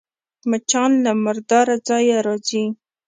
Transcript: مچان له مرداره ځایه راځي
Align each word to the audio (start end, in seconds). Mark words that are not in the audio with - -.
مچان 0.49 0.91
له 1.05 1.11
مرداره 1.23 1.75
ځایه 1.87 2.17
راځي 2.27 2.63